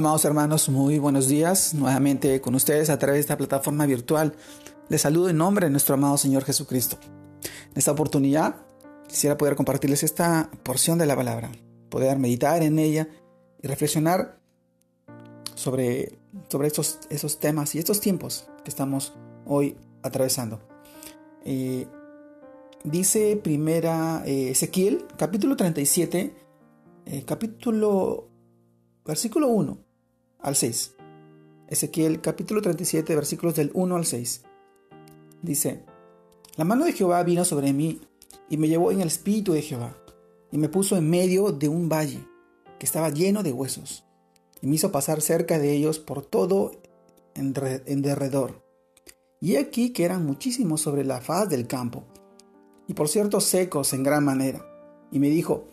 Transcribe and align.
Amados 0.00 0.24
hermanos, 0.24 0.70
muy 0.70 0.98
buenos 0.98 1.28
días. 1.28 1.74
Nuevamente 1.74 2.40
con 2.40 2.54
ustedes 2.54 2.88
a 2.88 2.98
través 2.98 3.16
de 3.16 3.20
esta 3.20 3.36
plataforma 3.36 3.84
virtual. 3.84 4.34
Les 4.88 5.02
saludo 5.02 5.28
en 5.28 5.36
nombre 5.36 5.66
de 5.66 5.70
nuestro 5.70 5.92
amado 5.92 6.16
Señor 6.16 6.42
Jesucristo. 6.42 6.96
En 7.42 7.76
esta 7.76 7.92
oportunidad 7.92 8.56
quisiera 9.06 9.36
poder 9.36 9.56
compartirles 9.56 10.02
esta 10.02 10.50
porción 10.62 10.96
de 10.96 11.04
la 11.04 11.14
palabra, 11.16 11.52
poder 11.90 12.18
meditar 12.18 12.62
en 12.62 12.78
ella 12.78 13.08
y 13.60 13.68
reflexionar 13.68 14.40
sobre, 15.54 16.18
sobre 16.48 16.68
estos, 16.68 17.00
esos 17.10 17.38
temas 17.38 17.74
y 17.74 17.78
estos 17.78 18.00
tiempos 18.00 18.48
que 18.64 18.70
estamos 18.70 19.12
hoy 19.44 19.76
atravesando. 20.02 20.60
Eh, 21.44 21.86
dice 22.84 23.36
primera 23.36 24.22
eh, 24.24 24.52
Ezequiel, 24.52 25.06
capítulo 25.18 25.56
37, 25.56 26.34
eh, 27.04 27.22
capítulo, 27.26 28.30
versículo 29.04 29.48
1 29.48 29.89
al 30.42 30.56
6. 30.56 30.96
Ezequiel, 31.68 32.20
capítulo 32.20 32.62
37, 32.62 33.14
versículos 33.14 33.54
del 33.54 33.70
1 33.74 33.96
al 33.96 34.04
6. 34.04 34.42
Dice, 35.42 35.84
la 36.56 36.64
mano 36.64 36.84
de 36.84 36.92
Jehová 36.92 37.22
vino 37.22 37.44
sobre 37.44 37.72
mí 37.72 38.00
y 38.48 38.56
me 38.56 38.68
llevó 38.68 38.90
en 38.90 39.00
el 39.00 39.08
espíritu 39.08 39.52
de 39.52 39.62
Jehová 39.62 39.96
y 40.50 40.58
me 40.58 40.68
puso 40.68 40.96
en 40.96 41.08
medio 41.08 41.52
de 41.52 41.68
un 41.68 41.88
valle 41.88 42.26
que 42.78 42.86
estaba 42.86 43.10
lleno 43.10 43.42
de 43.42 43.52
huesos 43.52 44.04
y 44.60 44.66
me 44.66 44.74
hizo 44.74 44.90
pasar 44.92 45.20
cerca 45.20 45.58
de 45.58 45.72
ellos 45.72 45.98
por 45.98 46.24
todo 46.24 46.72
en, 47.34 47.54
en 47.86 48.02
derredor. 48.02 48.62
Y 49.40 49.56
aquí 49.56 49.90
que 49.90 50.04
eran 50.04 50.26
muchísimos 50.26 50.80
sobre 50.80 51.04
la 51.04 51.20
faz 51.20 51.48
del 51.48 51.66
campo 51.66 52.04
y 52.88 52.94
por 52.94 53.08
cierto 53.08 53.40
secos 53.40 53.92
en 53.92 54.02
gran 54.02 54.24
manera. 54.24 54.66
Y 55.12 55.18
me 55.18 55.30
dijo, 55.30 55.68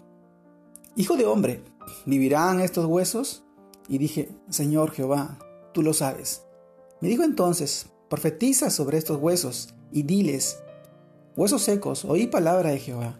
Hijo 0.96 1.16
de 1.16 1.26
hombre, 1.26 1.64
¿vivirán 2.06 2.60
estos 2.60 2.86
huesos? 2.86 3.44
Y 3.88 3.98
dije, 3.98 4.30
Señor 4.50 4.92
Jehová, 4.92 5.40
tú 5.74 5.82
lo 5.82 5.94
sabes. 5.94 6.44
Me 7.02 7.08
dijo 7.08 7.24
entonces, 7.24 7.88
profetiza 8.10 8.70
sobre 8.70 8.98
estos 8.98 9.22
huesos 9.22 9.74
y 9.92 10.04
diles, 10.04 10.60
huesos 11.36 11.62
secos, 11.62 12.06
oí 12.06 12.28
palabra 12.28 12.72
de 12.72 12.80
Jehová. 12.80 13.20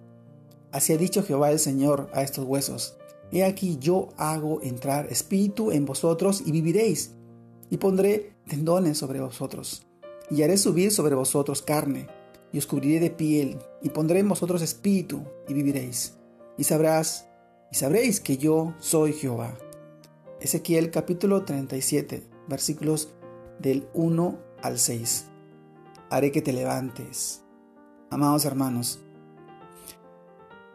Así 0.72 0.94
ha 0.94 0.98
dicho 0.98 1.24
Jehová 1.24 1.52
el 1.52 1.60
Señor 1.60 2.10
a 2.14 2.24
estos 2.24 2.46
huesos. 2.46 2.98
He 3.32 3.44
aquí 3.44 3.78
yo 3.80 4.10
hago 4.18 4.62
entrar 4.62 5.08
espíritu 5.08 5.72
en 5.72 5.86
vosotros 5.86 6.42
y 6.46 6.52
viviréis, 6.52 7.14
y 7.70 7.78
pondré 7.78 8.36
tendones 8.48 8.98
sobre 8.98 9.20
vosotros, 9.20 9.86
y 10.30 10.44
haré 10.44 10.58
subir 10.58 10.92
sobre 10.92 11.16
vosotros 11.16 11.62
carne, 11.62 12.08
y 12.52 12.58
os 12.58 12.68
cubriré 12.68 13.00
de 13.00 13.10
piel, 13.10 13.60
y 13.82 13.90
pondré 13.90 14.20
en 14.20 14.30
vosotros 14.30 14.62
espíritu, 14.62 15.22
y 15.48 15.54
viviréis. 15.54 16.14
Y 16.58 16.64
sabrás 16.64 17.28
y 17.72 17.76
sabréis 17.76 18.20
que 18.20 18.38
yo 18.38 18.74
soy 18.80 19.14
Jehová. 19.14 19.58
Ezequiel 20.40 20.92
capítulo 20.92 21.46
37, 21.46 22.24
versículos 22.48 23.10
del 23.58 23.90
1 23.96 24.38
al 24.62 24.78
6. 24.78 25.26
Haré 26.12 26.32
que 26.32 26.44
te 26.44 26.54
levantes. 26.54 27.44
Amados 28.12 28.46
hermanos, 28.46 29.00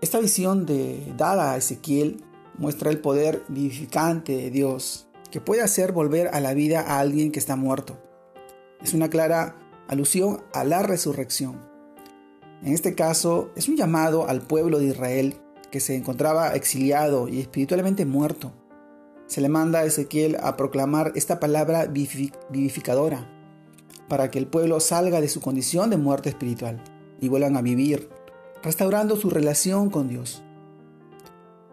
esta 0.00 0.18
visión 0.18 0.66
de, 0.66 1.14
dada 1.16 1.52
a 1.52 1.56
Ezequiel 1.58 2.24
muestra 2.58 2.90
el 2.90 2.98
poder 2.98 3.44
vivificante 3.46 4.36
de 4.36 4.50
Dios 4.50 5.06
que 5.30 5.40
puede 5.40 5.62
hacer 5.62 5.92
volver 5.92 6.28
a 6.34 6.40
la 6.40 6.54
vida 6.54 6.80
a 6.80 6.98
alguien 6.98 7.30
que 7.30 7.38
está 7.38 7.54
muerto. 7.54 8.02
Es 8.82 8.94
una 8.94 9.10
clara 9.10 9.56
alusión 9.86 10.42
a 10.52 10.64
la 10.64 10.82
resurrección. 10.82 11.60
En 12.64 12.72
este 12.72 12.96
caso, 12.96 13.52
es 13.54 13.68
un 13.68 13.76
llamado 13.76 14.28
al 14.28 14.42
pueblo 14.42 14.80
de 14.80 14.86
Israel 14.86 15.36
que 15.70 15.78
se 15.78 15.94
encontraba 15.94 16.52
exiliado 16.56 17.28
y 17.28 17.38
espiritualmente 17.38 18.04
muerto. 18.04 18.52
Se 19.32 19.40
le 19.40 19.48
manda 19.48 19.78
a 19.78 19.84
Ezequiel 19.86 20.36
a 20.42 20.58
proclamar 20.58 21.12
esta 21.14 21.40
palabra 21.40 21.86
vivificadora 21.86 23.26
para 24.06 24.30
que 24.30 24.38
el 24.38 24.46
pueblo 24.46 24.78
salga 24.78 25.22
de 25.22 25.28
su 25.28 25.40
condición 25.40 25.88
de 25.88 25.96
muerte 25.96 26.28
espiritual 26.28 26.84
y 27.18 27.28
vuelvan 27.28 27.56
a 27.56 27.62
vivir, 27.62 28.10
restaurando 28.62 29.16
su 29.16 29.30
relación 29.30 29.88
con 29.88 30.08
Dios. 30.08 30.42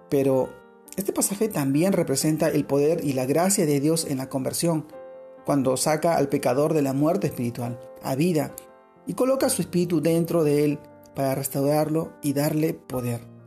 Pero 0.08 0.48
este 0.96 1.12
pasaje 1.12 1.50
también 1.50 1.92
representa 1.92 2.48
el 2.48 2.64
poder 2.64 3.04
y 3.04 3.12
la 3.12 3.26
gracia 3.26 3.66
de 3.66 3.82
Dios 3.82 4.06
en 4.06 4.20
la 4.20 4.30
conversión, 4.30 4.86
cuando 5.46 5.76
saca 5.76 6.16
al 6.16 6.30
pecador 6.30 6.74
de 6.74 6.82
la 6.82 6.94
muerte 6.94 7.28
espiritual 7.28 7.78
a 8.02 8.16
vida 8.16 8.56
y 9.06 9.16
coloca 9.16 9.50
su 9.50 9.64
espíritu 9.64 10.00
dentro 10.00 10.46
de 10.46 10.64
él 10.64 10.80
para 11.14 11.36
restaurarlo 11.36 12.14
y 12.22 12.32
darle 12.32 12.74
poder. 12.74 13.39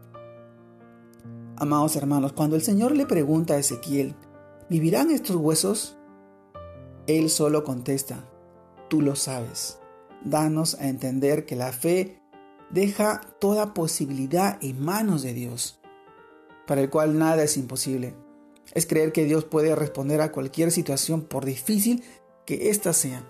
Amados 1.63 1.95
hermanos, 1.95 2.33
cuando 2.33 2.57
el 2.57 2.63
Señor 2.63 2.97
le 2.97 3.07
pregunta 3.07 3.55
a 3.55 3.59
Ezequiel, 3.59 4.17
¿vivirán 4.69 5.13
estos 5.13 5.37
huesos? 5.37 5.97
Él 7.07 7.31
solo 7.31 7.63
contesta, 7.63 8.29
tú 8.91 9.01
lo 9.01 9.15
sabes. 9.15 9.79
Danos 10.25 10.75
a 10.81 10.89
entender 10.89 11.47
que 11.47 11.55
la 11.55 11.71
fe 11.71 12.21
deja 12.71 13.21
toda 13.39 13.75
posibilidad 13.75 14.59
en 14.61 14.85
manos 14.85 15.23
de 15.23 15.35
Dios, 15.35 15.81
para 16.67 16.81
el 16.81 16.91
cual 16.91 17.17
nada 17.17 17.45
es 17.45 17.57
imposible. 17.57 18.17
Es 18.75 18.85
creer 18.85 19.13
que 19.13 19.25
Dios 19.25 19.45
puede 19.45 19.77
responder 19.77 20.21
a 20.21 20.33
cualquier 20.33 20.73
situación 20.73 21.23
por 21.23 21.45
difícil 21.45 22.03
que 22.45 22.71
ésta 22.71 22.93
sea. 22.93 23.25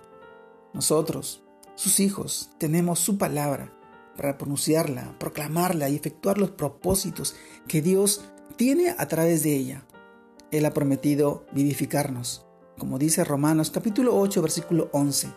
Nosotros, 0.73 1.45
sus 1.75 2.01
hijos, 2.01 2.49
tenemos 2.57 2.99
su 2.99 3.19
palabra 3.19 3.75
para 4.17 4.39
pronunciarla, 4.39 5.17
proclamarla 5.19 5.89
y 5.89 5.97
efectuar 5.97 6.39
los 6.39 6.51
propósitos 6.51 7.35
que 7.69 7.83
Dios 7.83 8.25
tiene 8.57 8.95
a 8.99 9.07
través 9.09 9.43
de 9.43 9.55
ella. 9.57 9.87
Él 10.51 10.67
ha 10.67 10.75
prometido 10.75 11.47
vivificarnos, 11.53 12.47
como 12.79 12.99
dice 12.99 13.25
Romanos 13.25 13.71
capítulo 13.71 14.17
8 14.17 14.43
versículo 14.43 14.89
11. 14.93 15.29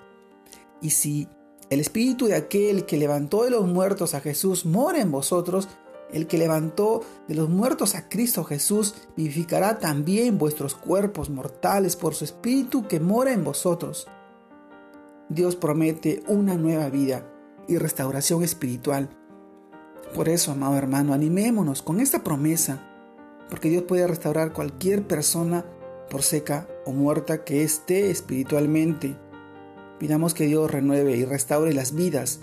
Y 0.81 0.89
si 0.89 1.27
el 1.69 1.79
espíritu 1.79 2.27
de 2.27 2.35
aquel 2.35 2.85
que 2.85 2.97
levantó 2.97 3.43
de 3.43 3.49
los 3.49 3.65
muertos 3.65 4.13
a 4.13 4.21
Jesús 4.21 4.65
mora 4.65 4.99
en 4.99 5.11
vosotros, 5.11 5.69
el 6.11 6.27
que 6.27 6.37
levantó 6.37 7.01
de 7.27 7.35
los 7.35 7.49
muertos 7.49 7.95
a 7.95 8.07
Cristo 8.07 8.43
Jesús 8.43 8.95
vivificará 9.17 9.79
también 9.79 10.37
vuestros 10.37 10.75
cuerpos 10.75 11.29
mortales 11.29 11.95
por 11.95 12.13
su 12.13 12.25
espíritu 12.25 12.87
que 12.87 12.99
mora 12.99 13.31
en 13.31 13.43
vosotros. 13.43 14.07
Dios 15.29 15.55
promete 15.55 16.21
una 16.27 16.55
nueva 16.55 16.89
vida 16.89 17.34
y 17.67 17.77
restauración 17.77 18.43
espiritual. 18.43 19.09
Por 20.13 20.29
eso, 20.29 20.51
amado 20.51 20.77
hermano, 20.77 21.13
animémonos 21.13 21.81
con 21.81 21.99
esta 21.99 22.23
promesa, 22.23 22.87
porque 23.49 23.69
Dios 23.69 23.83
puede 23.83 24.07
restaurar 24.07 24.53
cualquier 24.53 25.05
persona 25.07 25.65
por 26.09 26.21
seca 26.21 26.67
o 26.85 26.91
muerta 26.91 27.43
que 27.43 27.63
esté 27.63 28.11
espiritualmente. 28.11 29.17
Pidamos 29.99 30.33
que 30.33 30.45
Dios 30.45 30.69
renueve 30.71 31.15
y 31.17 31.25
restaure 31.25 31.73
las 31.73 31.93
vidas 31.95 32.39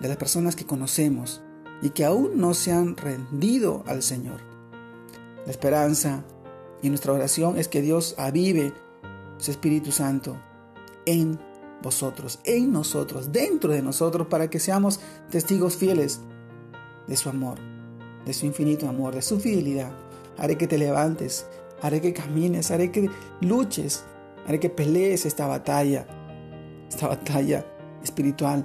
de 0.00 0.08
las 0.08 0.16
personas 0.16 0.56
que 0.56 0.66
conocemos 0.66 1.42
y 1.82 1.90
que 1.90 2.04
aún 2.04 2.38
no 2.38 2.54
se 2.54 2.72
han 2.72 2.96
rendido 2.96 3.82
al 3.86 4.02
Señor. 4.02 4.40
La 5.44 5.50
esperanza 5.50 6.24
y 6.82 6.88
nuestra 6.88 7.12
oración 7.12 7.58
es 7.58 7.68
que 7.68 7.82
Dios 7.82 8.14
avive 8.18 8.72
su 9.38 9.50
Espíritu 9.50 9.92
Santo 9.92 10.36
en 11.04 11.38
vosotros, 11.82 12.40
en 12.44 12.72
nosotros, 12.72 13.32
dentro 13.32 13.72
de 13.72 13.82
nosotros, 13.82 14.26
para 14.28 14.48
que 14.48 14.58
seamos 14.58 15.00
testigos 15.30 15.76
fieles 15.76 16.20
de 17.06 17.16
su 17.16 17.28
amor, 17.28 17.58
de 18.24 18.32
su 18.32 18.46
infinito 18.46 18.88
amor, 18.88 19.14
de 19.14 19.22
su 19.22 19.38
fidelidad. 19.38 19.92
Haré 20.38 20.58
que 20.58 20.66
te 20.66 20.78
levantes, 20.78 21.46
haré 21.82 22.00
que 22.00 22.12
camines, 22.12 22.70
haré 22.70 22.90
que 22.90 23.10
luches, 23.40 24.04
haré 24.46 24.60
que 24.60 24.70
pelees 24.70 25.26
esta 25.26 25.46
batalla, 25.46 26.06
esta 26.88 27.08
batalla 27.08 27.64
espiritual. 28.02 28.64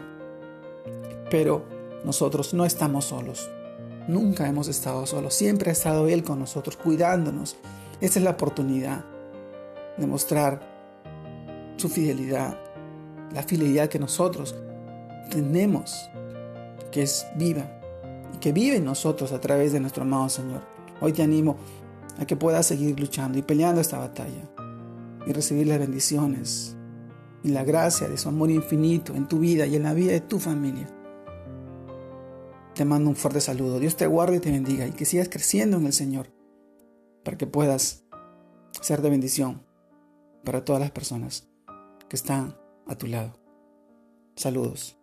Pero 1.30 1.66
nosotros 2.04 2.54
no 2.54 2.66
estamos 2.66 3.06
solos. 3.06 3.50
Nunca 4.08 4.48
hemos 4.48 4.68
estado 4.68 5.06
solos. 5.06 5.34
Siempre 5.34 5.70
ha 5.70 5.74
estado 5.74 6.08
Él 6.08 6.24
con 6.24 6.40
nosotros, 6.40 6.76
cuidándonos. 6.76 7.58
Esta 8.02 8.20
es 8.20 8.26
la 8.26 8.32
oportunidad 8.32 9.06
de 9.98 10.08
mostrar 10.08 10.60
su 11.78 11.90
fidelidad, 11.90 12.58
la 13.34 13.44
fidelidad 13.44 13.90
que 13.90 14.00
nosotros 14.00 14.56
tenemos, 15.30 16.10
que 16.92 17.04
es 17.04 17.26
viva 17.36 17.80
y 18.34 18.38
que 18.38 18.52
vive 18.52 18.78
en 18.78 18.86
nosotros 18.86 19.32
a 19.32 19.42
través 19.42 19.72
de 19.74 19.80
nuestro 19.80 20.04
amado 20.04 20.30
Señor. 20.30 20.62
Hoy 21.00 21.14
te 21.14 21.24
animo 21.24 21.58
a 22.20 22.26
que 22.26 22.36
puedas 22.36 22.66
seguir 22.66 23.00
luchando 23.00 23.38
y 23.38 23.42
peleando 23.42 23.82
esta 23.82 23.98
batalla 23.98 24.50
y 25.26 25.32
recibir 25.32 25.68
las 25.68 25.80
bendiciones 25.80 26.76
y 27.44 27.50
la 27.50 27.64
gracia 27.64 28.08
de 28.08 28.18
su 28.18 28.30
amor 28.30 28.52
infinito 28.52 29.16
en 29.16 29.28
tu 29.28 29.40
vida 29.40 29.66
y 29.66 29.76
en 29.76 29.84
la 29.84 29.94
vida 29.94 30.12
de 30.12 30.22
tu 30.22 30.40
familia. 30.40 30.88
Te 32.76 32.86
mando 32.86 33.10
un 33.10 33.16
fuerte 33.16 33.42
saludo. 33.42 33.80
Dios 33.80 33.96
te 33.98 34.08
guarde 34.08 34.38
y 34.38 34.40
te 34.40 34.52
bendiga 34.52 34.88
y 34.88 34.92
que 34.92 35.06
sigas 35.06 35.30
creciendo 35.30 35.78
en 35.78 35.86
el 35.86 35.94
Señor 35.94 36.32
para 37.24 37.38
que 37.38 37.48
puedas 37.48 38.04
ser 38.82 39.02
de 39.02 39.10
bendición 39.10 39.64
para 40.44 40.64
todas 40.64 40.82
las 40.82 40.92
personas 40.92 41.48
que 42.08 42.16
están 42.16 42.61
a 42.92 42.98
tu 42.98 43.08
lado. 43.08 43.34
Saludos. 44.36 45.01